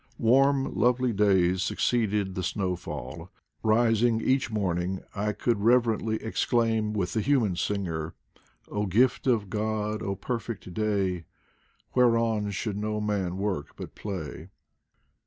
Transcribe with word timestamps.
Warm 0.17 0.73
lovely 0.75 1.13
days 1.13 1.61
succeeded 1.61 2.33
the 2.33 2.41
snowfall. 2.41 3.29
Eis 3.63 4.01
ing 4.01 4.19
each 4.19 4.49
morning 4.49 5.01
I 5.15 5.31
could 5.31 5.61
reverently 5.61 6.15
exclaim 6.23 6.93
with 6.93 7.13
the 7.13 7.21
human 7.21 7.55
singer, 7.55 8.15
O 8.71 8.87
gift 8.87 9.27
of 9.27 9.51
God! 9.51 10.01
O 10.01 10.15
perfect 10.15 10.73
day! 10.73 11.25
Whereon 11.93 12.49
should 12.49 12.77
no 12.77 12.99
man 12.99 13.37
work 13.37 13.75
but 13.75 13.93
play. 13.93 14.49